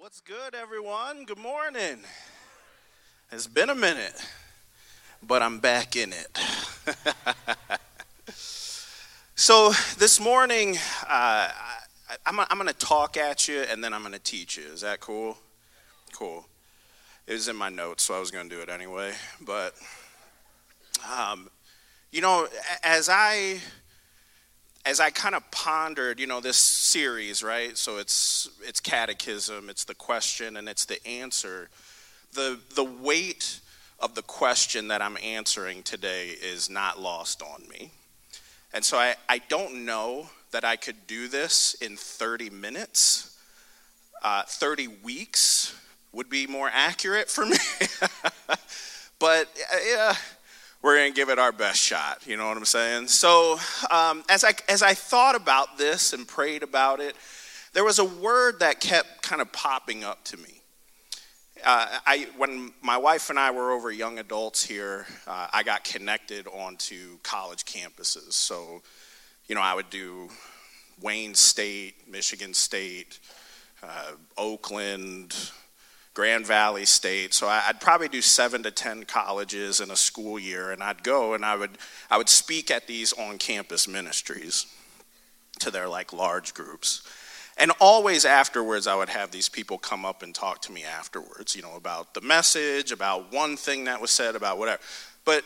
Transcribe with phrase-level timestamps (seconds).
[0.00, 1.24] What's good, everyone?
[1.24, 1.98] Good morning.
[3.32, 4.14] It's been a minute,
[5.24, 6.38] but I'm back in it.
[9.34, 11.78] so, this morning, uh, I,
[12.26, 14.62] I'm, I'm going to talk at you and then I'm going to teach you.
[14.72, 15.36] Is that cool?
[16.12, 16.46] Cool.
[17.26, 19.14] It was in my notes, so I was going to do it anyway.
[19.40, 19.74] But,
[21.12, 21.50] um,
[22.12, 22.46] you know,
[22.84, 23.58] as I
[24.88, 27.76] as I kind of pondered, you know, this series, right?
[27.76, 31.68] So it's it's catechism, it's the question and it's the answer.
[32.32, 33.60] The the weight
[34.00, 37.90] of the question that I'm answering today is not lost on me.
[38.72, 43.36] And so I, I don't know that I could do this in 30 minutes.
[44.22, 45.78] Uh, 30 weeks
[46.12, 47.56] would be more accurate for me.
[49.18, 50.14] but uh, yeah,
[50.82, 52.26] we're going to give it our best shot.
[52.26, 53.08] You know what I'm saying?
[53.08, 53.58] So,
[53.90, 57.16] um, as, I, as I thought about this and prayed about it,
[57.72, 60.60] there was a word that kept kind of popping up to me.
[61.64, 65.82] Uh, I, when my wife and I were over young adults here, uh, I got
[65.82, 68.32] connected onto college campuses.
[68.34, 68.82] So,
[69.48, 70.28] you know, I would do
[71.00, 73.18] Wayne State, Michigan State,
[73.82, 75.34] uh, Oakland,
[76.18, 77.32] Grand Valley State.
[77.32, 81.34] So I'd probably do seven to ten colleges in a school year, and I'd go
[81.34, 81.78] and I would
[82.10, 84.66] I would speak at these on-campus ministries
[85.60, 87.02] to their like large groups.
[87.56, 91.54] And always afterwards, I would have these people come up and talk to me afterwards,
[91.54, 94.82] you know, about the message, about one thing that was said, about whatever.
[95.24, 95.44] But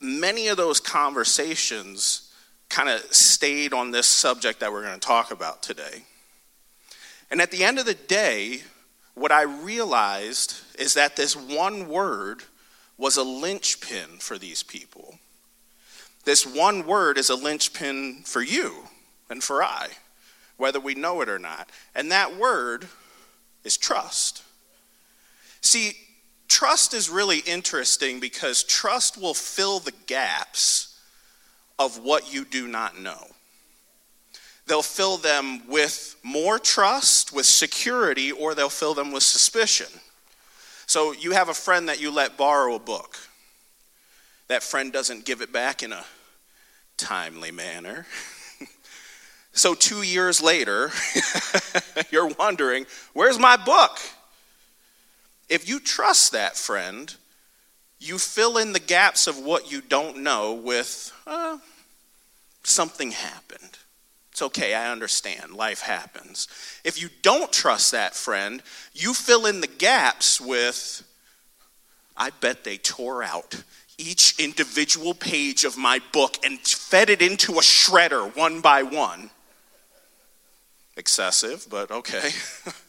[0.00, 2.32] many of those conversations
[2.68, 6.04] kind of stayed on this subject that we're going to talk about today.
[7.28, 8.60] And at the end of the day,
[9.16, 12.42] what I realized is that this one word
[12.98, 15.18] was a linchpin for these people.
[16.24, 18.84] This one word is a linchpin for you
[19.30, 19.88] and for I,
[20.58, 21.70] whether we know it or not.
[21.94, 22.88] And that word
[23.64, 24.42] is trust.
[25.62, 25.92] See,
[26.46, 31.00] trust is really interesting because trust will fill the gaps
[31.78, 33.28] of what you do not know.
[34.66, 39.86] They'll fill them with more trust, with security, or they'll fill them with suspicion.
[40.86, 43.18] So you have a friend that you let borrow a book.
[44.48, 46.04] That friend doesn't give it back in a
[46.96, 48.06] timely manner.
[49.52, 50.90] so two years later,
[52.10, 53.98] you're wondering, where's my book?
[55.48, 57.14] If you trust that friend,
[57.98, 61.58] you fill in the gaps of what you don't know with uh,
[62.62, 63.78] something happened.
[64.36, 65.54] It's okay, I understand.
[65.54, 66.46] Life happens.
[66.84, 71.02] If you don't trust that friend, you fill in the gaps with,
[72.18, 73.62] I bet they tore out
[73.96, 79.30] each individual page of my book and fed it into a shredder one by one.
[80.98, 82.28] Excessive, but okay.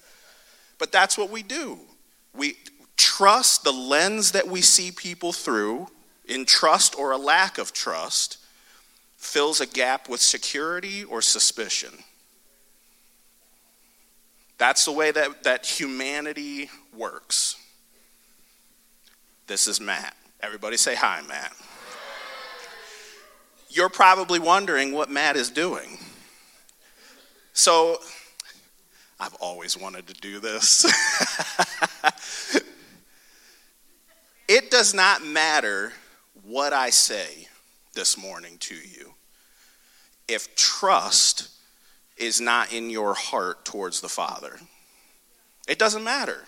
[0.78, 1.80] but that's what we do.
[2.36, 2.58] We
[2.98, 5.88] trust the lens that we see people through,
[6.26, 8.38] in trust or a lack of trust
[9.28, 11.92] fills a gap with security or suspicion.
[14.58, 17.58] That's the way that, that humanity works.
[19.46, 20.16] This is Matt.
[20.40, 21.52] Everybody say hi, Matt.
[23.70, 25.98] You're probably wondering what Matt is doing.
[27.52, 27.98] So,
[29.20, 30.86] I've always wanted to do this.
[34.48, 35.92] it does not matter
[36.44, 37.50] what I say
[37.94, 39.16] this morning to you
[40.28, 41.50] if trust
[42.18, 44.58] is not in your heart towards the Father.
[45.68, 46.44] It doesn't matter.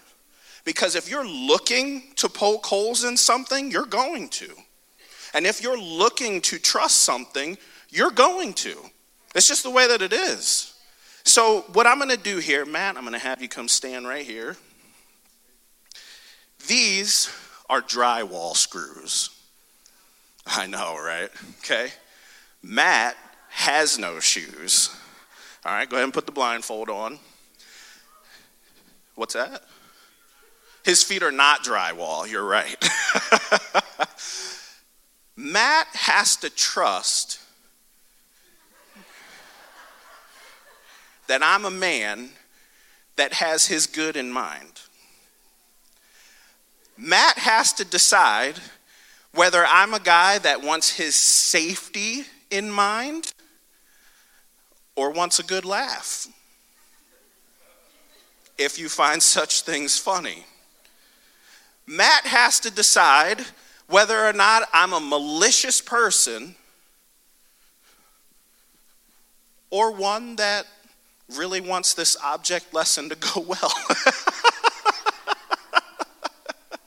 [0.66, 4.50] Because if you're looking to poke holes in something, you're going to.
[5.34, 7.58] And if you're looking to trust something,
[7.90, 8.76] you're going to.
[9.36, 10.74] It's just the way that it is.
[11.24, 14.08] So, what I'm going to do here, Matt, I'm going to have you come stand
[14.08, 14.58] right here.
[16.68, 17.30] These
[17.70, 19.30] are drywall screws.
[20.48, 21.30] I know, right?
[21.60, 21.90] Okay.
[22.64, 23.16] Matt
[23.50, 24.96] has no shoes.
[25.66, 27.20] All right, go ahead and put the blindfold on.
[29.16, 29.64] What's that?
[30.86, 32.76] His feet are not drywall, you're right.
[35.36, 37.40] Matt has to trust
[41.28, 42.30] that I'm a man
[43.18, 44.82] that has his good in mind.
[46.98, 48.56] Matt has to decide
[49.34, 53.34] whether I'm a guy that wants his safety in mind
[54.96, 56.28] or wants a good laugh.
[58.58, 60.46] If you find such things funny,
[61.88, 63.42] Matt has to decide
[63.88, 66.56] whether or not I'm a malicious person
[69.72, 70.66] or one that
[71.36, 73.74] really wants this object lesson to go well.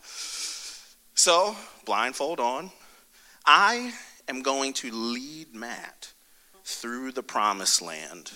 [1.14, 2.70] so, blindfold on.
[3.44, 3.92] I
[4.28, 6.12] am going to lead Matt
[6.64, 8.32] through the promised land,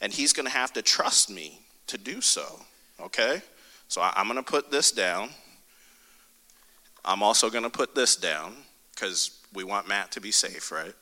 [0.00, 2.60] and he's going to have to trust me to do so,
[3.00, 3.42] okay?
[3.88, 5.30] So, I'm going to put this down.
[7.04, 8.54] I'm also going to put this down
[8.94, 10.94] because we want Matt to be safe, right?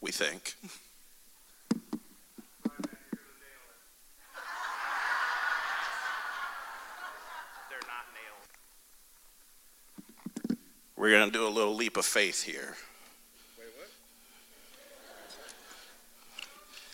[0.00, 0.54] We think.
[11.02, 12.76] We're going to do a little leap of faith here.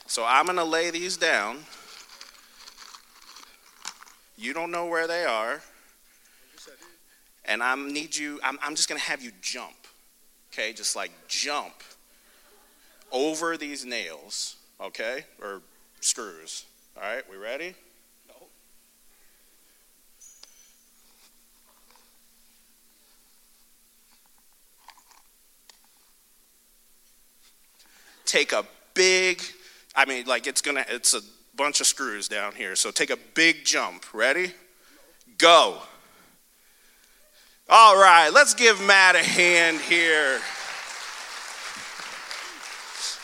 [0.08, 1.58] So I'm going to lay these down.
[4.38, 5.60] You don't know where they are.
[7.44, 9.74] And I need you, I'm, I'm just going to have you jump.
[10.52, 11.74] Okay, just like jump
[13.12, 15.24] over these nails, okay?
[15.42, 15.60] Or
[16.00, 16.64] screws.
[16.96, 17.74] All right, we ready?
[18.28, 18.34] No.
[28.24, 28.64] Take a
[28.94, 29.42] big,
[29.98, 31.20] I mean, like it's gonna, it's a
[31.56, 32.76] bunch of screws down here.
[32.76, 34.14] So take a big jump.
[34.14, 34.52] Ready?
[35.38, 35.78] Go.
[37.68, 40.38] All right, let's give Matt a hand here.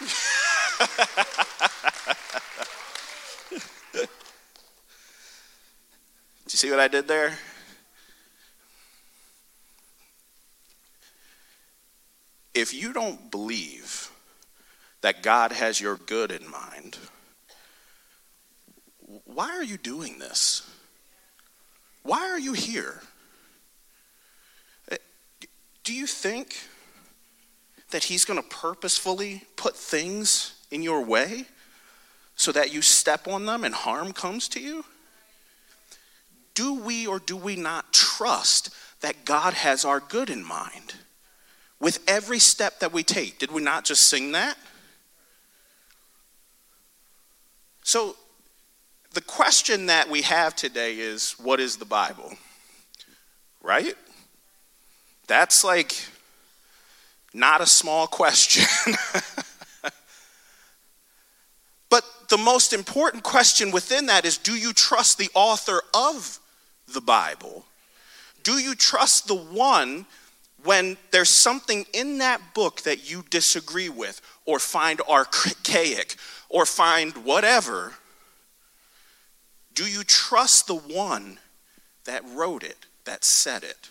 [3.92, 4.08] Did
[6.52, 7.38] you see what I did there?
[12.52, 14.03] If you don't believe
[15.04, 16.96] that God has your good in mind,
[19.26, 20.66] why are you doing this?
[22.02, 23.02] Why are you here?
[25.82, 26.56] Do you think
[27.90, 31.44] that He's going to purposefully put things in your way
[32.34, 34.86] so that you step on them and harm comes to you?
[36.54, 38.70] Do we or do we not trust
[39.02, 40.94] that God has our good in mind
[41.78, 43.38] with every step that we take?
[43.38, 44.56] Did we not just sing that?
[47.84, 48.16] So,
[49.12, 52.32] the question that we have today is what is the Bible?
[53.62, 53.94] Right?
[55.26, 55.94] That's like
[57.34, 58.64] not a small question.
[61.90, 66.38] but the most important question within that is do you trust the author of
[66.88, 67.66] the Bible?
[68.42, 70.06] Do you trust the one
[70.62, 76.16] when there's something in that book that you disagree with or find archaic
[76.48, 77.94] or find whatever,
[79.74, 81.38] do you trust the one
[82.04, 83.88] that wrote it, that said it?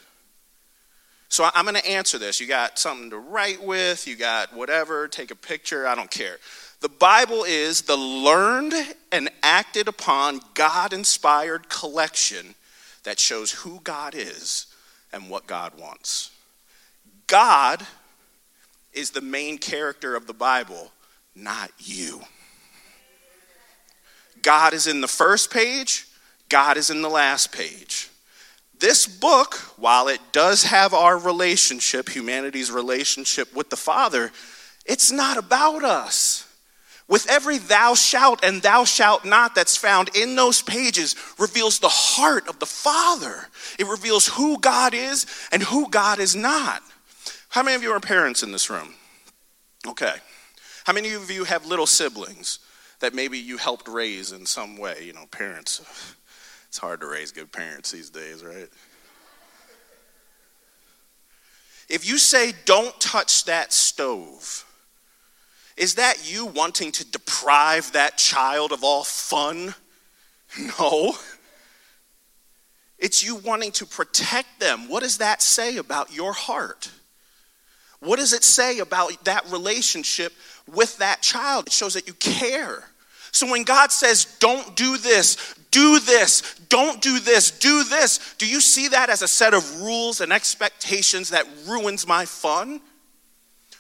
[1.30, 2.40] So I'm going to answer this.
[2.40, 6.38] You got something to write with, you got whatever, take a picture, I don't care.
[6.80, 8.74] The Bible is the learned
[9.12, 12.56] and acted upon God inspired collection
[13.04, 14.68] that shows who God is
[15.12, 16.30] and what God wants.
[17.28, 17.86] God
[18.94, 20.92] is the main character of the Bible,
[21.36, 22.22] not you.
[24.42, 26.08] God is in the first page,
[26.50, 28.10] God is in the last page.
[28.80, 34.32] This book, while it does have our relationship, humanity's relationship with the Father,
[34.86, 36.46] it's not about us.
[37.08, 41.90] With every thou shalt and thou shalt not that's found in those pages reveals the
[41.90, 43.48] heart of the Father.
[43.78, 46.82] It reveals who God is and who God is not.
[47.54, 48.94] How many of you are parents in this room?
[49.88, 50.14] Okay.
[50.86, 52.60] How many of you have little siblings?
[53.04, 55.04] that maybe you helped raise in some way.
[55.04, 55.82] You know, parents,
[56.70, 58.70] it's hard to raise good parents these days, right?
[61.90, 64.66] If you say, don't touch that stove,
[65.76, 69.76] is that you wanting to deprive that child of all fun?
[70.80, 71.16] No.
[73.00, 74.88] It's you wanting to protect them.
[74.88, 76.92] What does that say about your heart?
[78.04, 80.34] What does it say about that relationship
[80.72, 81.68] with that child?
[81.68, 82.84] It shows that you care.
[83.32, 88.46] So when God says, don't do this, do this, don't do this, do this, do
[88.46, 92.82] you see that as a set of rules and expectations that ruins my fun?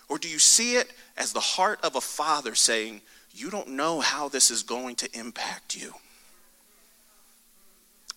[0.07, 3.01] Or do you see it as the heart of a father saying,
[3.33, 5.93] You don't know how this is going to impact you?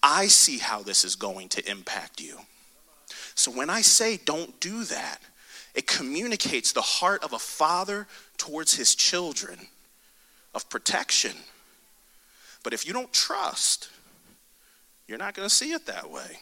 [0.02, 2.38] I see how this is going to impact you.
[3.34, 5.18] So when I say don't do that,
[5.76, 8.06] it communicates the heart of a father
[8.38, 9.58] towards his children
[10.54, 11.32] of protection.
[12.64, 13.90] But if you don't trust,
[15.06, 16.38] you're not going to see it that way.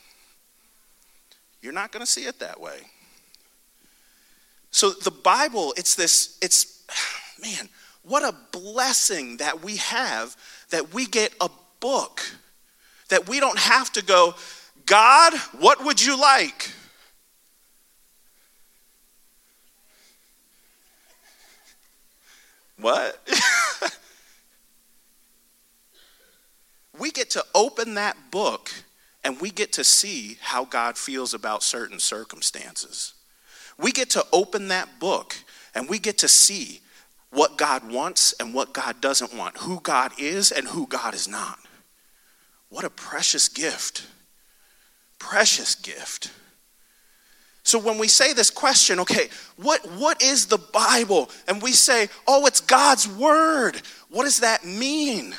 [1.60, 2.78] You're not going to see it that way.
[4.70, 6.84] So the Bible, it's this, it's,
[7.42, 7.68] man,
[8.02, 10.36] what a blessing that we have
[10.70, 11.50] that we get a
[11.80, 12.22] book
[13.08, 14.34] that we don't have to go,
[14.86, 16.70] God, what would you like?
[22.80, 23.18] What?
[26.98, 28.70] we get to open that book
[29.22, 33.14] and we get to see how God feels about certain circumstances.
[33.78, 35.36] We get to open that book
[35.74, 36.80] and we get to see
[37.30, 41.26] what God wants and what God doesn't want, who God is and who God is
[41.26, 41.58] not.
[42.68, 44.06] What a precious gift.
[45.18, 46.30] Precious gift.
[47.64, 51.30] So when we say this question, okay, what, what is the Bible?
[51.48, 53.80] And we say, oh, it's God's Word.
[54.10, 55.34] What does that mean?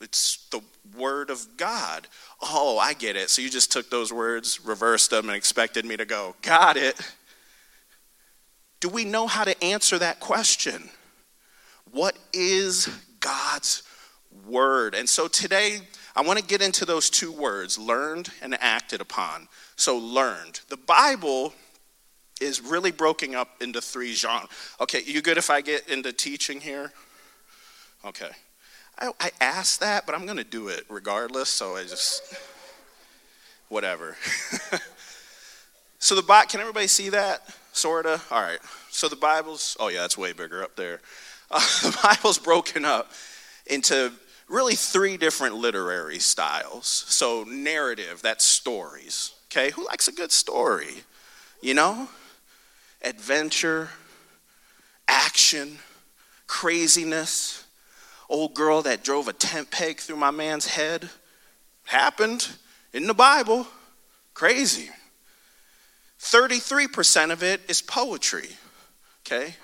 [0.00, 0.60] It's the
[0.96, 2.06] Word of God.
[2.40, 3.30] Oh, I get it.
[3.30, 7.00] So you just took those words, reversed them, and expected me to go, got it.
[8.78, 10.88] Do we know how to answer that question?
[11.90, 12.88] What is
[13.18, 13.82] God's
[14.46, 14.94] Word?
[14.94, 15.80] And so today,
[16.14, 19.48] I want to get into those two words learned and acted upon.
[19.76, 20.60] So, learned.
[20.68, 21.54] The Bible
[22.40, 24.50] is really broken up into three genres.
[24.80, 26.92] Okay, you good if I get into teaching here?
[28.04, 28.30] Okay.
[28.98, 32.22] I, I asked that, but I'm going to do it regardless, so I just,
[33.68, 34.16] whatever.
[35.98, 37.42] so, the Bible, can everybody see that?
[37.72, 38.20] Sorta?
[38.30, 38.60] All right.
[38.90, 41.00] So, the Bible's, oh, yeah, it's way bigger up there.
[41.50, 43.12] Uh, the Bible's broken up
[43.66, 44.12] into
[44.52, 47.04] really three different literary styles.
[47.08, 49.32] So, narrative, that's stories.
[49.46, 51.04] Okay, who likes a good story?
[51.62, 52.08] You know?
[53.02, 53.88] Adventure,
[55.08, 55.78] action,
[56.46, 57.64] craziness.
[58.28, 61.08] Old girl that drove a tent peg through my man's head.
[61.84, 62.48] Happened
[62.92, 63.66] in the Bible.
[64.34, 64.90] Crazy.
[66.20, 68.48] 33% of it is poetry.
[69.26, 69.54] Okay?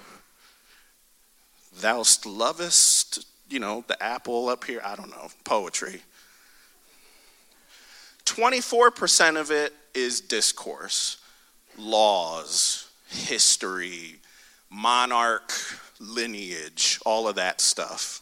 [1.81, 2.98] Thou lovest
[3.49, 6.03] you know, the apple up here, I don't know, poetry.
[8.25, 11.17] 24% of it is discourse,
[11.79, 14.17] laws, history,
[14.71, 15.53] monarch,
[15.99, 18.21] lineage, all of that stuff.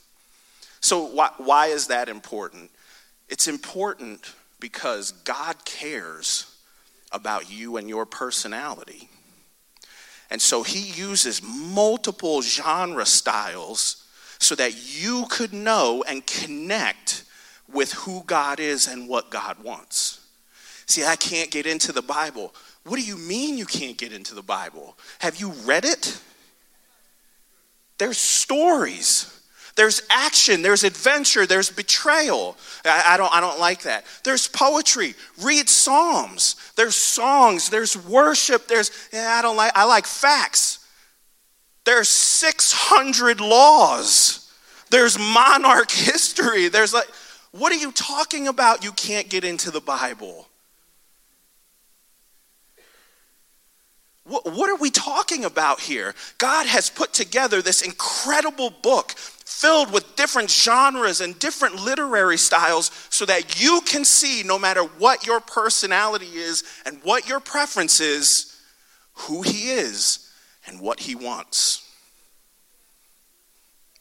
[0.81, 2.71] So, why, why is that important?
[3.29, 6.55] It's important because God cares
[7.11, 9.09] about you and your personality.
[10.31, 14.06] And so, He uses multiple genre styles
[14.39, 17.25] so that you could know and connect
[17.73, 20.21] with who God is and what God wants.
[20.87, 22.55] See, I can't get into the Bible.
[22.85, 24.97] What do you mean you can't get into the Bible?
[25.19, 26.21] Have you read it?
[27.99, 29.33] There's stories.
[29.77, 32.57] There's action, there's adventure, there's betrayal.
[32.87, 34.07] I, I, don't, I don't like that.
[34.25, 35.15] There's poetry.
[35.43, 36.57] Read Psalms.
[36.77, 37.69] There's songs.
[37.69, 38.69] There's worship.
[38.69, 40.86] There's, yeah, I don't like, I like facts.
[41.87, 44.53] There's 600 laws.
[44.91, 46.69] There's monarch history.
[46.69, 47.09] There's like,
[47.53, 48.85] what are you talking about?
[48.85, 50.49] You can't get into the Bible.
[54.25, 56.17] What, what are we talking about here?
[56.39, 62.91] God has put together this incredible book filled with different genres and different literary styles
[63.11, 68.01] so that you can see, no matter what your personality is and what your preference
[68.01, 68.61] is,
[69.15, 70.26] who He is
[70.67, 71.83] and what he wants.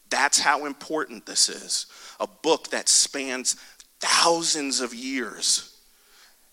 [0.10, 1.88] That's how important this is.
[2.20, 3.56] A book that spans
[4.00, 5.76] thousands of years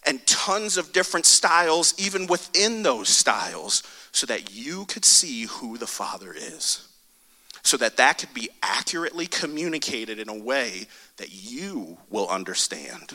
[0.04, 5.78] and tons of different styles, even within those styles, so that you could see who
[5.78, 6.88] the Father is.
[7.62, 10.86] So that that could be accurately communicated in a way
[11.18, 13.14] that you will understand.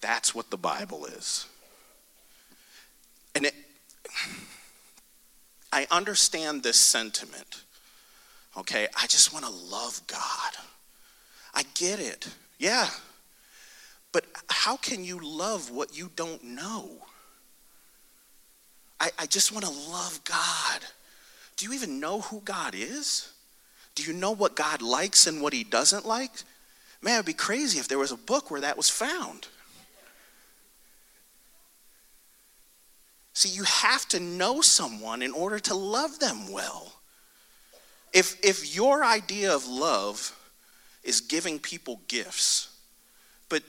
[0.00, 1.46] That's what the Bible is.
[3.34, 3.54] And it,
[5.72, 7.62] I understand this sentiment.
[8.56, 10.52] Okay, I just want to love God.
[11.54, 12.28] I get it.
[12.58, 12.88] Yeah.
[14.12, 16.90] But how can you love what you don't know?
[19.00, 20.80] I, I just want to love God.
[21.56, 23.32] Do you even know who God is?
[23.94, 26.30] Do you know what God likes and what he doesn't like?
[27.00, 29.48] Man, it'd be crazy if there was a book where that was found.
[33.34, 36.92] See, you have to know someone in order to love them well.
[38.12, 40.38] If, if your idea of love
[41.02, 42.68] is giving people gifts,
[43.48, 43.62] but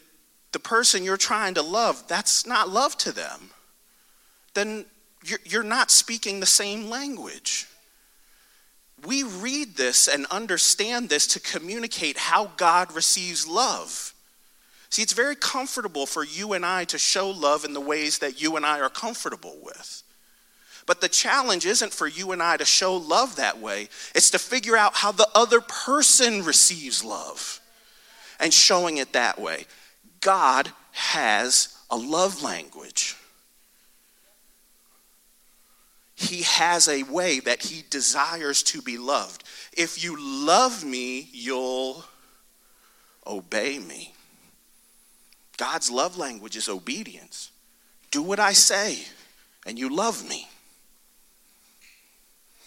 [0.52, 3.52] the person you're trying to love, that's not love to them,
[4.54, 4.86] then
[5.24, 7.68] you're, you're not speaking the same language.
[9.06, 14.13] We read this and understand this to communicate how God receives love.
[14.94, 18.40] See, it's very comfortable for you and I to show love in the ways that
[18.40, 20.04] you and I are comfortable with.
[20.86, 24.38] But the challenge isn't for you and I to show love that way, it's to
[24.38, 27.60] figure out how the other person receives love
[28.40, 29.66] and showing it that way.
[30.22, 33.16] God has a love language.
[36.16, 39.44] he has a way that he desires to be loved.
[39.76, 42.06] If you love me, you'll
[43.26, 44.13] obey me.
[45.58, 47.52] God's love language is obedience.
[48.12, 49.00] Do what I say,
[49.66, 50.48] and you love me.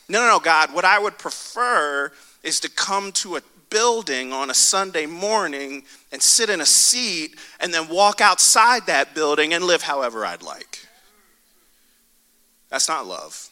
[0.08, 2.12] No, no, no, God, what I would prefer
[2.42, 7.36] is to come to a building on a Sunday morning and sit in a seat
[7.58, 10.86] and then walk outside that building and live however I'd like.
[12.68, 13.48] That's not love.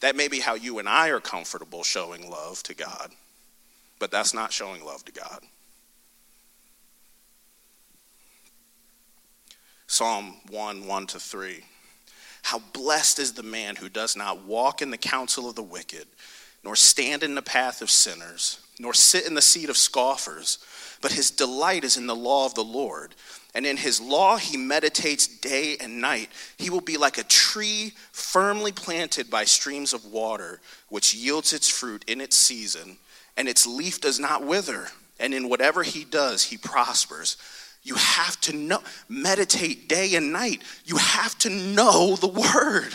[0.00, 3.10] That may be how you and I are comfortable showing love to God,
[3.98, 5.40] but that's not showing love to God.
[9.90, 11.64] Psalm 1 1 to 3.
[12.42, 16.06] How blessed is the man who does not walk in the counsel of the wicked,
[16.62, 20.58] nor stand in the path of sinners, nor sit in the seat of scoffers,
[21.02, 23.16] but his delight is in the law of the Lord.
[23.52, 26.28] And in his law he meditates day and night.
[26.56, 31.68] He will be like a tree firmly planted by streams of water, which yields its
[31.68, 32.96] fruit in its season,
[33.36, 34.86] and its leaf does not wither.
[35.18, 37.36] And in whatever he does, he prospers.
[37.82, 40.62] You have to know, meditate day and night.
[40.84, 42.94] You have to know the word.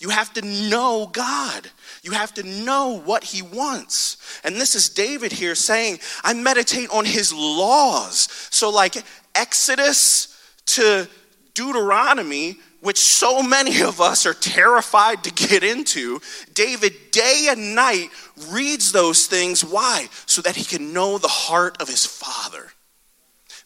[0.00, 1.70] You have to know God.
[2.02, 4.16] You have to know what he wants.
[4.44, 8.28] And this is David here saying, I meditate on his laws.
[8.50, 8.96] So, like
[9.34, 11.08] Exodus to
[11.54, 16.20] Deuteronomy, which so many of us are terrified to get into,
[16.52, 18.10] David day and night
[18.50, 19.64] reads those things.
[19.64, 20.08] Why?
[20.26, 22.73] So that he can know the heart of his father.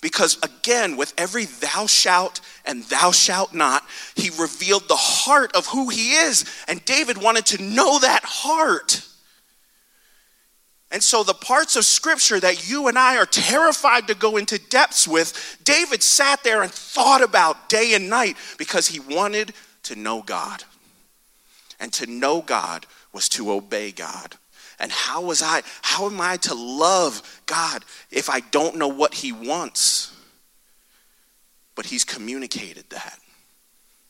[0.01, 5.67] Because again, with every thou shalt and thou shalt not, he revealed the heart of
[5.67, 6.45] who he is.
[6.69, 9.05] And David wanted to know that heart.
[10.91, 14.59] And so, the parts of scripture that you and I are terrified to go into
[14.59, 19.97] depths with, David sat there and thought about day and night because he wanted to
[19.97, 20.65] know God.
[21.79, 24.37] And to know God was to obey God.
[24.79, 29.15] And how was I, how am I to love God if I don't know what
[29.15, 30.15] He wants?
[31.75, 33.19] But He's communicated that.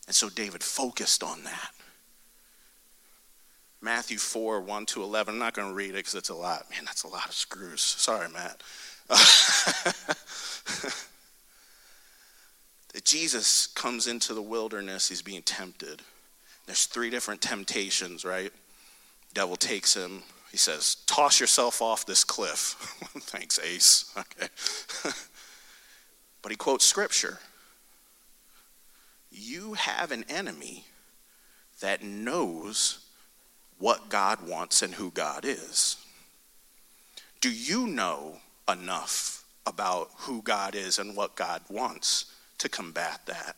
[0.06, 1.70] And so David focused on that.
[3.80, 5.34] Matthew 4, 1 to 11.
[5.34, 6.66] I'm not going to read it because it's a lot.
[6.70, 7.80] Man, that's a lot of screws.
[7.80, 8.62] Sorry, Matt.
[13.04, 16.02] Jesus comes into the wilderness, he's being tempted.
[16.66, 18.52] There's three different temptations, right?
[19.32, 22.76] Devil takes him, he says, Toss yourself off this cliff.
[23.20, 24.12] Thanks, Ace.
[24.16, 24.48] Okay.
[26.42, 27.38] but he quotes scripture
[29.30, 30.84] You have an enemy
[31.80, 33.04] that knows
[33.78, 35.96] what God wants and who God is.
[37.40, 42.24] Do you know enough about who God is and what God wants
[42.58, 43.54] to combat that?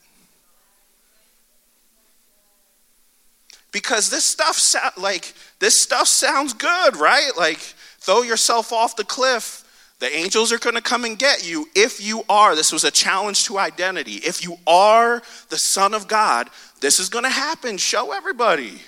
[3.73, 7.31] Because this stuff so, like this stuff sounds good, right?
[7.37, 9.65] Like throw yourself off the cliff.
[9.99, 12.57] The angels are going to come and get you if you are.
[12.57, 14.15] This was a challenge to identity.
[14.15, 16.49] If you are the son of God,
[16.81, 17.77] this is going to happen.
[17.77, 18.81] Show everybody.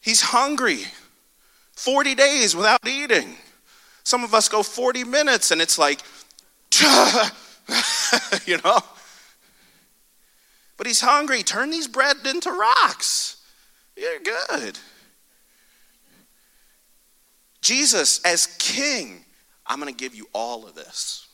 [0.00, 0.84] He's hungry.
[1.74, 3.34] 40 days without eating.
[4.04, 6.00] Some of us go 40 minutes and it's like
[8.46, 8.78] you know,
[10.82, 11.44] but he's hungry.
[11.44, 13.36] Turn these bread into rocks.
[13.96, 14.80] You're good.
[17.60, 19.24] Jesus, as king,
[19.64, 21.28] I'm going to give you all of this.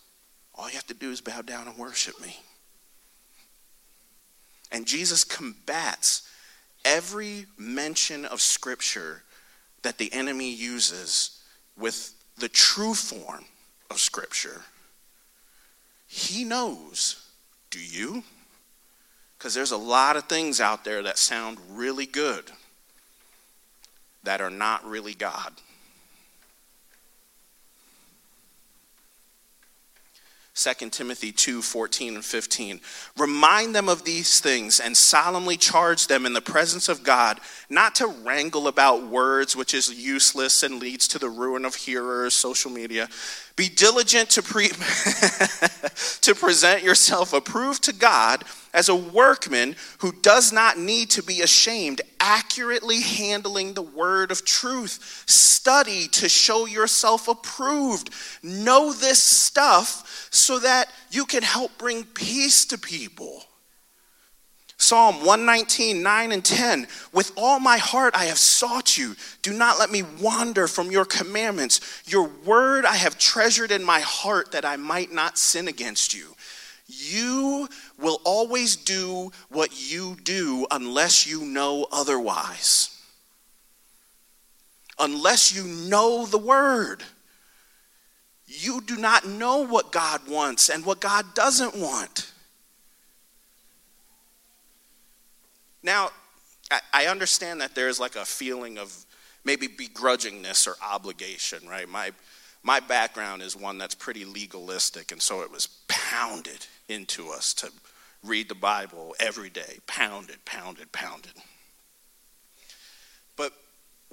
[0.55, 2.37] All you have to do is bow down and worship me.
[4.71, 6.29] And Jesus combats
[6.85, 9.23] every mention of Scripture
[9.81, 11.43] that the enemy uses
[11.75, 13.47] with the true form
[13.91, 14.61] of Scripture.
[16.07, 17.25] He knows.
[17.71, 18.25] Do you?
[19.39, 22.51] Because there's a lot of things out there that sound really good
[24.25, 25.53] that are not really God.
[30.59, 32.81] 2 Timothy 2 14 and 15.
[33.17, 37.39] Remind them of these things and solemnly charge them in the presence of God
[37.71, 42.35] not to wrangle about words, which is useless and leads to the ruin of hearers,
[42.35, 43.09] social media.
[43.55, 44.69] Be diligent to, pre-
[46.23, 48.43] to present yourself approved to God
[48.75, 54.45] as a workman who does not need to be ashamed, accurately handling the word of
[54.45, 55.25] truth.
[55.27, 58.11] Study to show yourself approved.
[58.43, 63.45] Know this stuff so that you can help bring peace to people.
[64.77, 66.87] Psalm 119, 9 and 10.
[67.13, 69.17] With all my heart I have sought you.
[69.41, 72.03] Do not let me wander from your commandments.
[72.07, 76.37] Your word I have treasured in my heart that I might not sin against you.
[76.89, 82.99] You will always do what you do unless you know otherwise.
[84.99, 87.05] Unless you know the word.
[88.47, 92.33] You do not know what God wants and what God doesn't want.
[95.83, 96.11] Now,
[96.93, 99.05] I understand that there's like a feeling of
[99.45, 101.89] maybe begrudgingness or obligation, right?
[101.89, 102.13] My,
[102.69, 107.73] my background is one that's pretty legalistic, and so it was pounded into us to
[108.23, 111.33] read the Bible every day, pounded, pounded, pounded.
[113.39, 113.55] But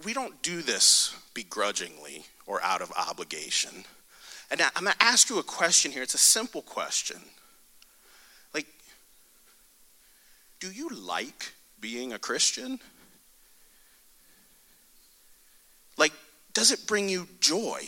[0.06, 3.84] we don't do this begrudgingly or out of obligation.
[4.50, 6.02] And I'm going to ask you a question here.
[6.04, 7.18] It's a simple question.
[8.54, 8.68] Like,
[10.62, 12.80] do you like being a Christian?
[15.98, 16.14] Like,
[16.54, 17.82] does it bring you joy?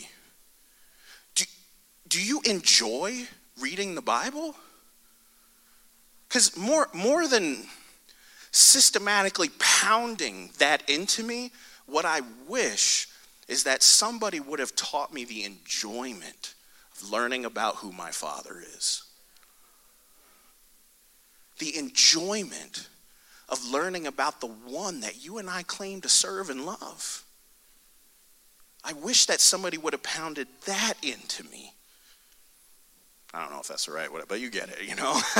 [2.08, 3.26] Do, you enjoy
[3.60, 4.54] reading the Bible?
[6.28, 7.66] Because more, more than
[8.50, 11.52] systematically pounding that into me,
[11.86, 13.08] what I wish
[13.48, 16.54] is that somebody would have taught me the enjoyment
[16.92, 19.04] of learning about who my Father is.
[21.58, 22.88] The enjoyment
[23.48, 27.24] of learning about the one that you and I claim to serve and love.
[28.84, 31.72] I wish that somebody would have pounded that into me.
[33.34, 35.20] I don't know if that's the right word, but you get it, you know?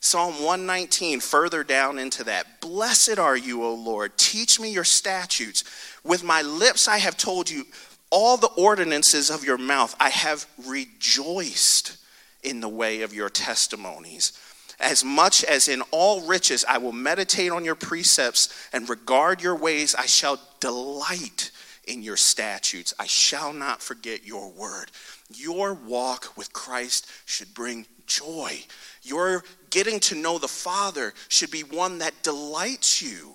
[0.00, 2.60] Psalm 119, further down into that.
[2.60, 4.16] Blessed are you, O Lord.
[4.16, 5.64] Teach me your statutes.
[6.04, 7.64] With my lips I have told you
[8.10, 9.94] all the ordinances of your mouth.
[10.00, 11.96] I have rejoiced
[12.42, 14.32] in the way of your testimonies.
[14.80, 19.56] As much as in all riches I will meditate on your precepts and regard your
[19.56, 21.50] ways, I shall delight
[21.88, 22.94] in your statutes.
[22.98, 24.90] I shall not forget your word.
[25.34, 28.60] Your walk with Christ should bring joy.
[29.02, 33.34] Your getting to know the Father should be one that delights you.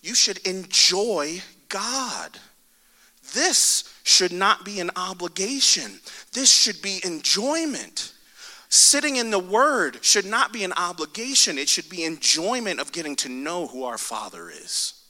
[0.00, 2.38] You should enjoy God.
[3.34, 6.00] This should not be an obligation,
[6.32, 8.12] this should be enjoyment.
[8.68, 13.14] Sitting in the Word should not be an obligation, it should be enjoyment of getting
[13.16, 15.01] to know who our Father is.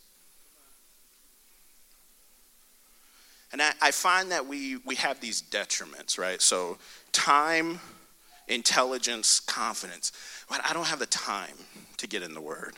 [3.53, 6.41] And I, I find that we, we have these detriments, right?
[6.41, 6.79] So,
[7.13, 7.81] time,
[8.49, 10.13] intelligence, confidence.
[10.49, 11.57] But I don't have the time
[11.99, 12.75] to get in the Word.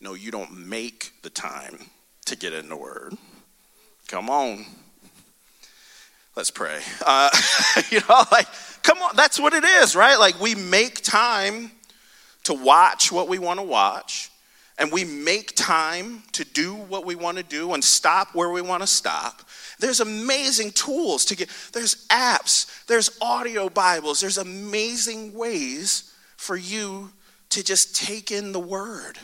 [0.00, 1.78] No, you don't make the time
[2.26, 3.16] to get in the Word.
[4.08, 4.66] Come on.
[6.36, 6.80] Let's pray.
[7.04, 7.30] Uh,
[7.90, 8.46] you know, like,
[8.82, 10.18] come on, that's what it is, right?
[10.18, 11.70] Like, we make time
[12.44, 14.30] to watch what we want to watch,
[14.78, 18.60] and we make time to do what we want to do and stop where we
[18.60, 19.42] want to stop.
[19.78, 27.10] There's amazing tools to get, there's apps, there's audio Bibles, there's amazing ways for you
[27.50, 29.18] to just take in the word.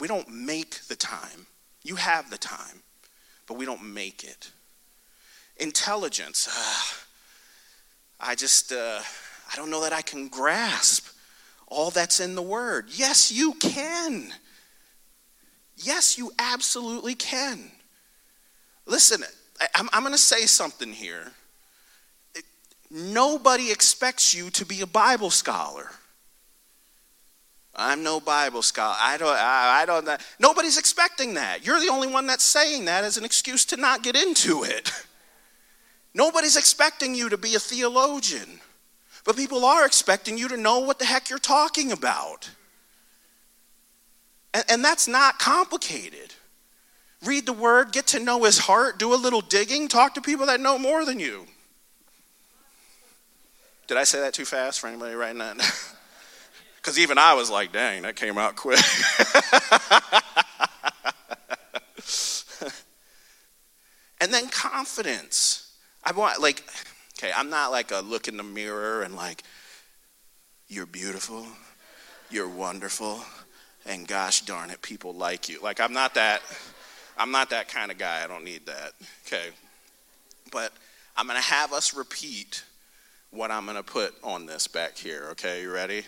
[0.00, 1.46] We don't make the time.
[1.82, 2.82] You have the time,
[3.46, 4.50] but we don't make it.
[5.56, 6.48] Intelligence.
[6.50, 9.00] Uh, I just, uh,
[9.52, 11.13] I don't know that I can grasp
[11.74, 12.86] all that's in the Word.
[12.90, 14.32] Yes, you can.
[15.76, 17.70] Yes, you absolutely can.
[18.86, 19.22] Listen,
[19.74, 21.32] I'm, I'm going to say something here.
[22.90, 25.90] Nobody expects you to be a Bible scholar.
[27.76, 28.94] I'm no Bible scholar.
[28.98, 30.08] I don't, I, I don't,
[30.38, 31.66] nobody's expecting that.
[31.66, 34.92] You're the only one that's saying that as an excuse to not get into it.
[36.14, 38.60] Nobody's expecting you to be a theologian,
[39.24, 42.50] but people are expecting you to know what the heck you're talking about.
[44.52, 46.34] And, and that's not complicated.
[47.24, 50.46] Read the word, get to know his heart, do a little digging, talk to people
[50.46, 51.46] that know more than you.
[53.86, 55.54] Did I say that too fast for anybody right now?
[56.76, 58.78] Because even I was like, dang, that came out quick.
[64.20, 65.72] and then confidence.
[66.04, 66.62] I want, like,
[67.18, 69.42] okay, I'm not like a look in the mirror and like,
[70.68, 71.46] you're beautiful,
[72.30, 73.20] you're wonderful,
[73.86, 75.60] and gosh darn it, people like you.
[75.60, 76.42] Like, I'm not that,
[77.18, 78.24] I'm not that kind of guy.
[78.24, 78.92] I don't need that,
[79.26, 79.50] okay?
[80.50, 80.72] But
[81.16, 82.64] I'm gonna have us repeat
[83.30, 85.62] what I'm gonna put on this back here, okay?
[85.62, 86.04] You ready?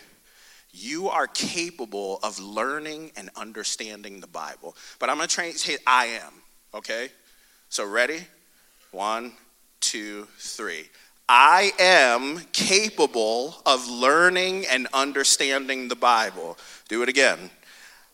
[0.73, 4.75] You are capable of learning and understanding the Bible.
[4.99, 6.33] But I'm gonna train, say, I am,
[6.73, 7.09] okay?
[7.69, 8.19] So, ready?
[8.91, 9.33] One,
[9.87, 10.89] two, three.
[11.29, 16.57] I am capable of learning and understanding the Bible.
[16.89, 17.49] Do it again.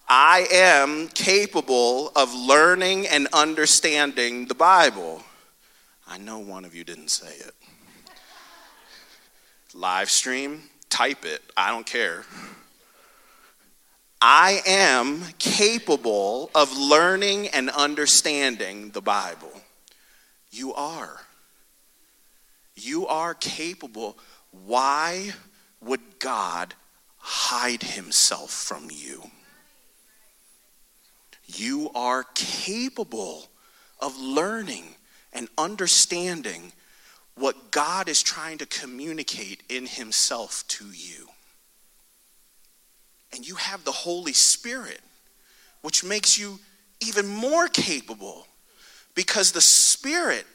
[0.07, 5.23] I am capable of learning and understanding the Bible.
[6.07, 7.55] I know one of you didn't say it.
[9.73, 11.41] Live stream, type it.
[11.57, 12.23] I don't care.
[14.21, 19.51] I am capable of learning and understanding the Bible.
[20.51, 21.21] You are.
[22.75, 24.17] You are capable.
[24.51, 25.33] Why
[25.81, 26.73] would God
[27.17, 29.23] hide himself from you?
[31.45, 33.45] You are capable
[33.99, 34.95] of learning
[35.33, 36.71] and understanding
[37.35, 41.29] what God is trying to communicate in himself to you.
[43.33, 45.01] And you have the Holy Spirit,
[45.81, 46.59] which makes you
[46.99, 48.47] even more capable
[49.15, 50.45] because the Spirit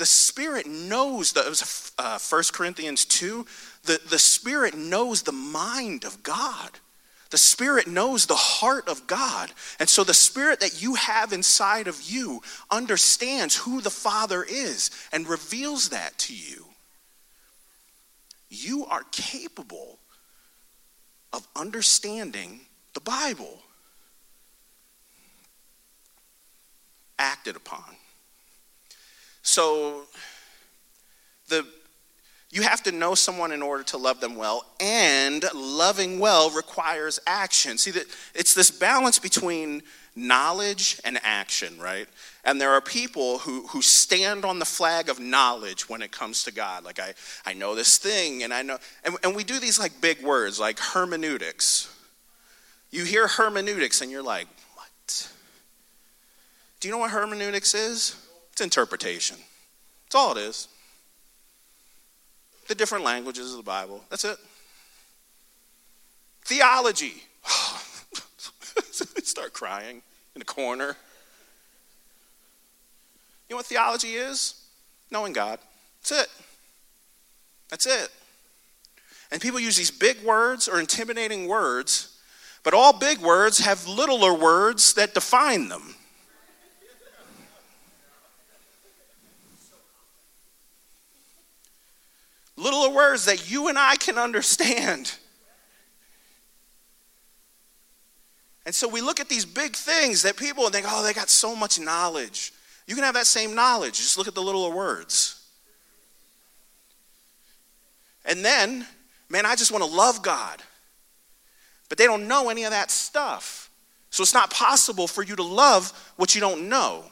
[0.00, 3.44] the Spirit knows, the, it was uh, 1 Corinthians 2,
[3.84, 6.70] the, the Spirit knows the mind of God.
[7.28, 9.52] The Spirit knows the heart of God.
[9.78, 14.90] And so the Spirit that you have inside of you understands who the Father is
[15.12, 16.64] and reveals that to you.
[18.48, 19.98] You are capable
[21.34, 22.60] of understanding
[22.94, 23.58] the Bible
[27.18, 27.99] acted upon.
[29.50, 30.02] So
[31.48, 31.66] the
[32.52, 37.18] you have to know someone in order to love them well, and loving well requires
[37.26, 37.76] action.
[37.76, 39.82] See that it's this balance between
[40.14, 42.06] knowledge and action, right?
[42.44, 46.44] And there are people who, who stand on the flag of knowledge when it comes
[46.44, 46.84] to God.
[46.84, 50.00] Like, I, I know this thing, and I know, and, and we do these like
[50.00, 51.92] big words like hermeneutics.
[52.92, 55.28] You hear hermeneutics, and you're like, what?
[56.78, 58.16] Do you know what hermeneutics is?
[58.60, 59.38] It's interpretation.
[60.04, 60.68] That's all it is.
[62.68, 64.04] The different languages of the Bible.
[64.10, 64.36] That's it.
[66.44, 67.14] Theology.
[69.22, 70.02] Start crying
[70.36, 70.88] in a corner.
[73.48, 74.62] You know what theology is?
[75.10, 75.58] Knowing God.
[76.02, 76.28] That's it.
[77.70, 78.10] That's it.
[79.32, 82.14] And people use these big words or intimidating words,
[82.62, 85.94] but all big words have littler words that define them.
[93.16, 95.14] That you and I can understand.
[98.66, 101.56] And so we look at these big things that people think, oh, they got so
[101.56, 102.52] much knowledge.
[102.86, 103.96] You can have that same knowledge.
[103.96, 105.40] Just look at the littler words.
[108.24, 108.86] And then,
[109.28, 110.62] man, I just want to love God.
[111.88, 113.70] But they don't know any of that stuff.
[114.10, 117.04] So it's not possible for you to love what you don't know.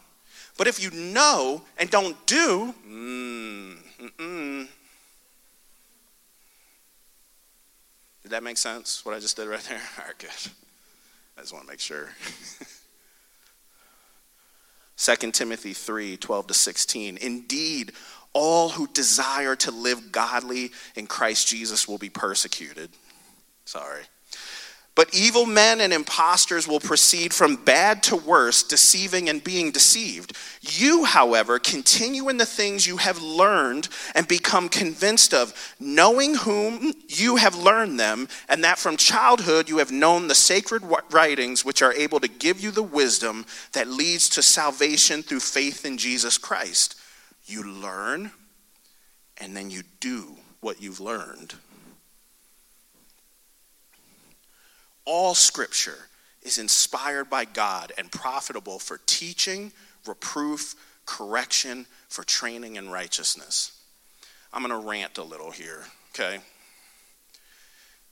[0.56, 4.68] But if you know and don't do, mm,
[8.28, 9.80] did that make sense, what I just did right there?
[9.98, 10.28] All right, good.
[11.38, 12.10] I just want to make sure.
[14.98, 17.16] 2 Timothy 3 12 to 16.
[17.18, 17.92] Indeed,
[18.34, 22.90] all who desire to live godly in Christ Jesus will be persecuted.
[23.64, 24.02] Sorry.
[24.98, 30.36] But evil men and impostors will proceed from bad to worse, deceiving and being deceived.
[30.60, 36.92] You, however, continue in the things you have learned and become convinced of, knowing whom
[37.06, 40.82] you have learned them, and that from childhood you have known the sacred
[41.12, 45.84] writings which are able to give you the wisdom that leads to salvation through faith
[45.84, 46.96] in Jesus Christ.
[47.44, 48.32] You learn,
[49.40, 51.54] and then you do what you've learned.
[55.08, 55.96] All scripture
[56.42, 59.72] is inspired by God and profitable for teaching,
[60.06, 60.74] reproof,
[61.06, 63.72] correction, for training in righteousness.
[64.52, 66.38] I'm going to rant a little here, okay?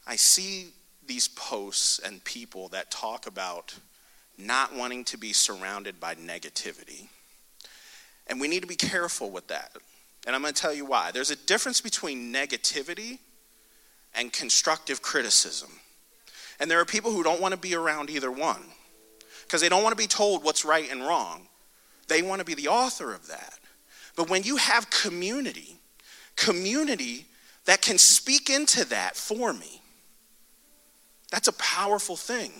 [0.06, 0.68] I see
[1.06, 3.74] these posts and people that talk about
[4.38, 7.08] not wanting to be surrounded by negativity.
[8.26, 9.76] And we need to be careful with that.
[10.26, 11.10] And I'm going to tell you why.
[11.10, 13.18] There's a difference between negativity
[14.14, 15.70] and constructive criticism.
[16.58, 18.62] And there are people who don't want to be around either one
[19.44, 21.48] because they don't want to be told what's right and wrong.
[22.08, 23.58] They want to be the author of that.
[24.16, 25.78] But when you have community,
[26.36, 27.26] community
[27.66, 29.82] that can speak into that for me,
[31.30, 32.52] that's a powerful thing.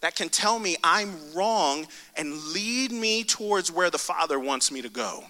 [0.00, 4.80] That can tell me I'm wrong and lead me towards where the Father wants me
[4.82, 5.24] to go.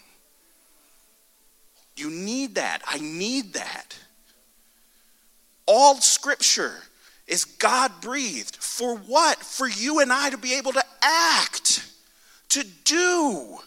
[1.97, 2.81] You need that.
[2.87, 3.99] I need that.
[5.67, 6.75] All scripture
[7.31, 8.57] is God breathed.
[8.57, 9.39] For what?
[9.39, 11.89] For you and I to be able to act,
[12.51, 13.59] to do,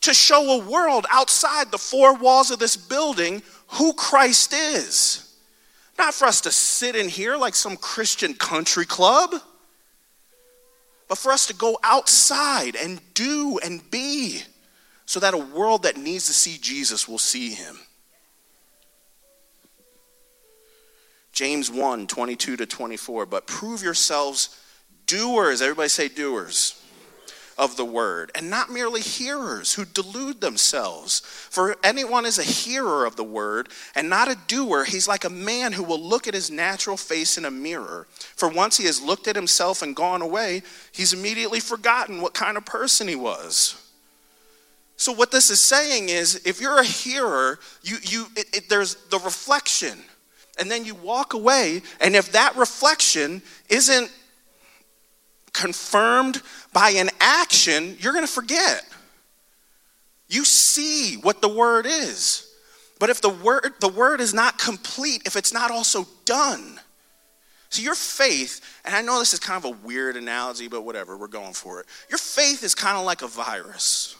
[0.00, 5.36] to show a world outside the four walls of this building who Christ is.
[5.98, 9.34] Not for us to sit in here like some Christian country club,
[11.06, 14.40] but for us to go outside and do and be
[15.04, 17.78] so that a world that needs to see Jesus will see him.
[21.32, 23.26] James 1 22 to 24.
[23.26, 24.60] But prove yourselves
[25.06, 25.62] doers.
[25.62, 26.80] Everybody say doers
[27.60, 31.20] of the word, and not merely hearers who delude themselves.
[31.20, 35.30] For anyone is a hearer of the word and not a doer, he's like a
[35.30, 38.06] man who will look at his natural face in a mirror.
[38.34, 42.56] For once he has looked at himself and gone away, he's immediately forgotten what kind
[42.56, 43.76] of person he was.
[44.96, 48.94] So what this is saying is, if you're a hearer, you, you, it, it, there's
[49.10, 49.98] the reflection,
[50.58, 54.10] and then you walk away, and if that reflection isn't
[55.52, 58.84] confirmed by an action, you're going to forget.
[60.28, 62.46] You see what the word is.
[63.00, 66.78] But if the word the word is not complete, if it's not also done.
[67.70, 71.16] So your faith, and I know this is kind of a weird analogy, but whatever,
[71.16, 71.86] we're going for it.
[72.08, 74.16] Your faith is kind of like a virus.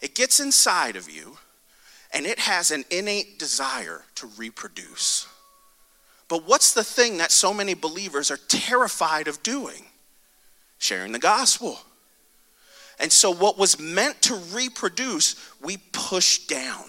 [0.00, 1.36] It gets inside of you
[2.16, 5.28] and it has an innate desire to reproduce.
[6.28, 9.84] But what's the thing that so many believers are terrified of doing?
[10.78, 11.78] Sharing the gospel.
[12.98, 16.84] And so, what was meant to reproduce, we push down.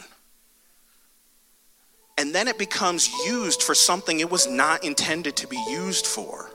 [2.17, 6.51] And then it becomes used for something it was not intended to be used for.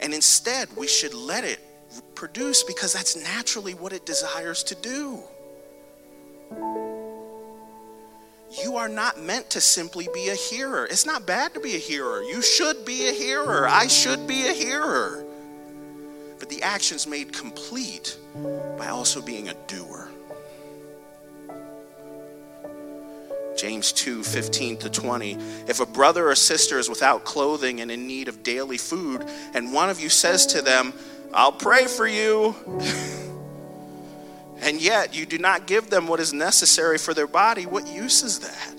[0.00, 1.60] And instead, we should let it
[2.14, 5.22] produce because that's naturally what it desires to do.
[8.62, 10.86] You are not meant to simply be a hearer.
[10.86, 12.22] It's not bad to be a hearer.
[12.22, 13.68] You should be a hearer.
[13.68, 15.24] I should be a hearer.
[16.38, 18.16] But the action's made complete
[18.78, 20.08] by also being a doer.
[23.56, 25.32] James 2 15 to 20.
[25.66, 29.72] If a brother or sister is without clothing and in need of daily food, and
[29.72, 30.92] one of you says to them,
[31.32, 32.54] I'll pray for you.
[34.60, 38.22] and yet you do not give them what is necessary for their body, what use
[38.22, 38.74] is that?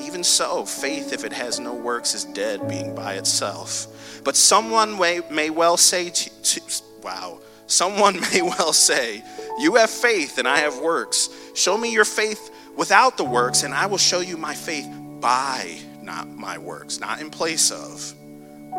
[0.00, 4.20] Even so, faith, if it has no works, is dead, being by itself.
[4.24, 6.60] But someone may, may well say, to, to,
[7.02, 9.22] wow, someone may well say,
[9.58, 11.30] You have faith and I have works.
[11.54, 14.86] Show me your faith without the works, and I will show you my faith
[15.20, 18.14] by, not my works, not in place of,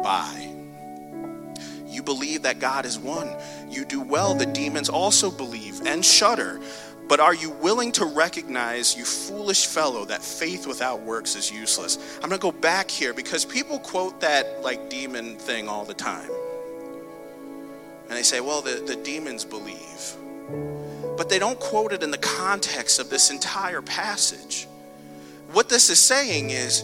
[0.04, 0.57] by.
[1.88, 3.30] You believe that God is one.
[3.70, 4.34] You do well.
[4.34, 6.60] The demons also believe and shudder.
[7.08, 11.98] But are you willing to recognize, you foolish fellow, that faith without works is useless?
[12.16, 15.94] I'm going to go back here because people quote that like demon thing all the
[15.94, 16.30] time.
[18.10, 20.16] And they say, well, the, the demons believe.
[21.18, 24.68] But they don't quote it in the context of this entire passage.
[25.54, 26.84] What this is saying is,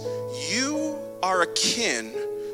[0.50, 2.14] you are akin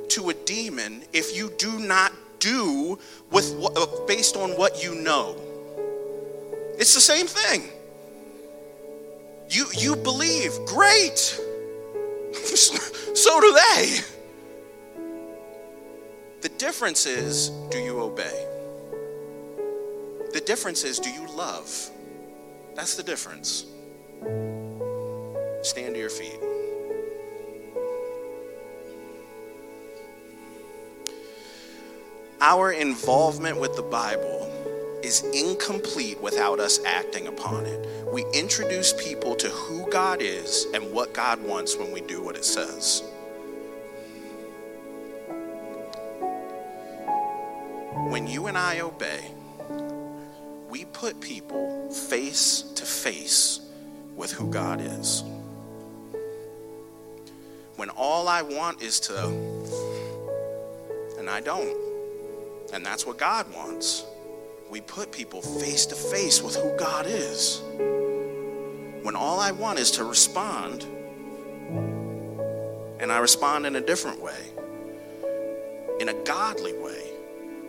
[0.09, 2.97] to a demon if you do not do
[3.31, 5.35] with uh, based on what you know.
[6.77, 7.69] It's the same thing.
[9.49, 11.17] You you believe, great.
[12.33, 13.99] so do they.
[16.41, 18.45] The difference is, do you obey?
[20.31, 21.69] The difference is, do you love?
[22.75, 23.65] That's the difference.
[25.63, 26.39] Stand to your feet.
[32.41, 34.49] Our involvement with the Bible
[35.03, 37.85] is incomplete without us acting upon it.
[38.13, 42.37] We introduce people to who God is and what God wants when we do what
[42.37, 43.03] it says.
[48.07, 49.19] When you and I obey,
[50.69, 53.59] we put people face to face
[54.15, 55.25] with who God is.
[57.75, 59.27] When all I want is to,
[61.17, 61.88] and I don't
[62.73, 64.05] and that's what God wants.
[64.69, 67.61] We put people face to face with who God is.
[69.03, 70.83] When all I want is to respond,
[72.99, 74.39] and I respond in a different way,
[75.99, 77.03] in a godly way,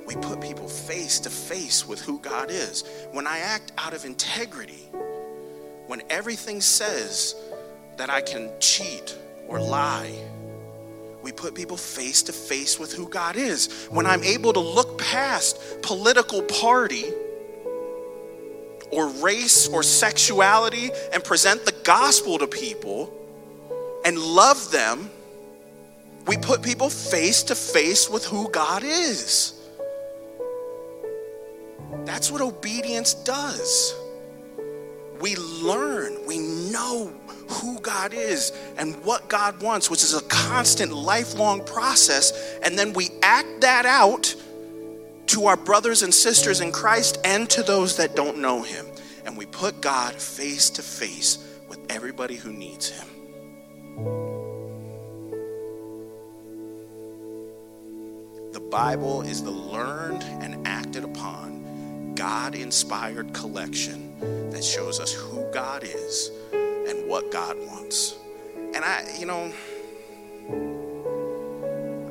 [0.06, 2.84] we put people face to face with who God is.
[3.12, 4.88] When I act out of integrity,
[5.86, 7.34] when everything says
[7.96, 10.12] that I can cheat or lie,
[11.22, 13.86] we put people face to face with who God is.
[13.90, 17.04] When I'm able to look past political party
[18.90, 23.12] or race or sexuality and present the gospel to people
[24.04, 25.10] and love them,
[26.26, 29.54] we put people face to face with who God is.
[32.04, 33.94] That's what obedience does.
[35.20, 37.12] We learn, we know
[37.50, 42.58] who God is and what God wants, which is a constant, lifelong process.
[42.62, 44.34] And then we act that out
[45.26, 48.86] to our brothers and sisters in Christ and to those that don't know him.
[49.24, 51.38] And we put God face to face
[51.68, 53.06] with everybody who needs him.
[58.52, 65.44] The Bible is the learned and acted upon, God inspired collection that shows us who
[65.52, 66.30] God is
[66.90, 68.16] and what God wants.
[68.74, 69.52] And I, you know,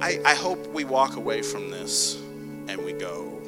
[0.02, 2.16] I, I hope we walk away from this
[2.68, 3.42] and we go,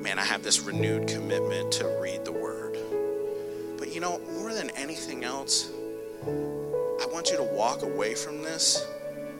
[0.00, 2.76] man, I have this renewed commitment to read the Word.
[3.78, 5.70] But you know, more than anything else,
[6.26, 8.86] I want you to walk away from this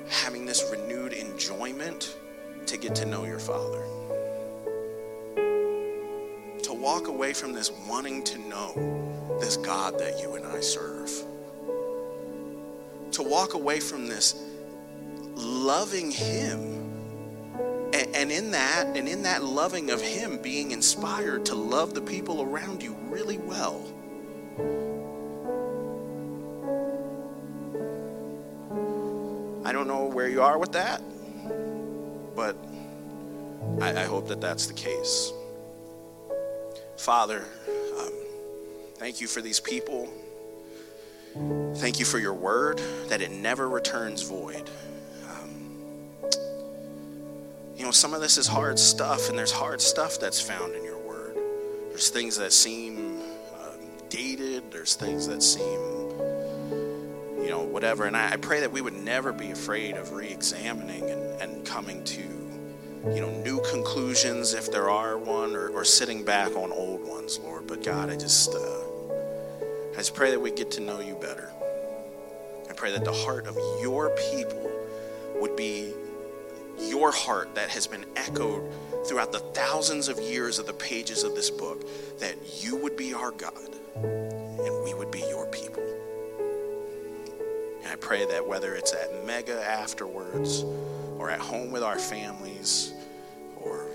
[0.08, 2.16] having this renewed enjoyment
[2.66, 3.82] to get to know your Father.
[6.62, 11.10] To walk away from this wanting to know this God that you and I serve.
[13.12, 14.34] To walk away from this
[15.34, 16.70] loving Him.
[17.92, 22.42] And, in that, and in that loving of Him, being inspired to love the people
[22.42, 23.82] around you really well.
[29.64, 31.02] I don't know where you are with that,
[32.34, 32.56] but
[33.80, 35.32] I, I hope that that's the case.
[36.96, 37.44] Father,
[39.04, 40.08] thank you for these people.
[41.74, 44.70] Thank you for your word, that it never returns void.
[45.28, 45.74] Um,
[47.76, 50.82] you know, some of this is hard stuff, and there's hard stuff that's found in
[50.82, 51.36] your word.
[51.90, 53.20] There's things that seem
[53.54, 53.72] uh,
[54.08, 55.80] dated, there's things that seem,
[57.42, 58.06] you know, whatever.
[58.06, 61.66] And I, I pray that we would never be afraid of re examining and, and
[61.66, 66.72] coming to, you know, new conclusions if there are one, or, or sitting back on
[66.72, 67.66] old ones, Lord.
[67.66, 68.54] But God, I just.
[68.54, 68.92] Uh,
[69.94, 71.52] I just pray that we get to know you better.
[72.68, 74.68] I pray that the heart of your people
[75.36, 75.92] would be
[76.80, 78.68] your heart that has been echoed
[79.06, 81.84] throughout the thousands of years of the pages of this book,
[82.18, 83.54] that you would be our God
[83.94, 85.84] and we would be your people.
[87.84, 90.64] And I pray that whether it's at Mega afterwards
[91.18, 92.92] or at home with our families
[93.54, 93.86] or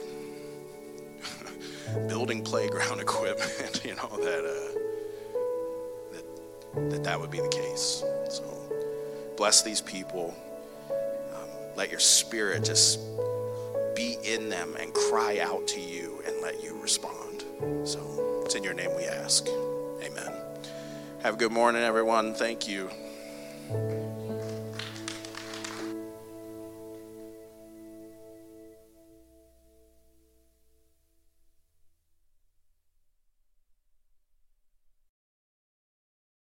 [2.08, 4.46] building playground equipment, you know, that.
[4.46, 4.79] Uh,
[6.76, 8.04] that that would be the case.
[8.30, 8.44] So
[9.38, 10.34] bless these people.
[10.90, 13.00] Um, let your spirit just
[13.96, 17.44] be in them and cry out to you and let you respond.
[17.84, 19.48] So it's in your name we ask.
[20.02, 20.32] Amen.
[21.24, 22.34] Have a good morning, everyone.
[22.34, 22.90] Thank you.